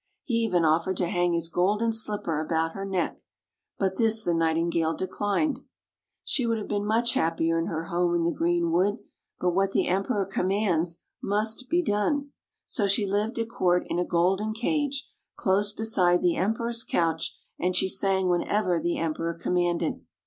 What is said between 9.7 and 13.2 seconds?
the Em peror commands must he done. So she